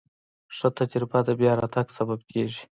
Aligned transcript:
ښه 0.57 0.67
تجربه 0.77 1.19
د 1.27 1.29
بیا 1.39 1.51
راتګ 1.61 1.87
سبب 1.97 2.19
کېږي. 2.31 2.61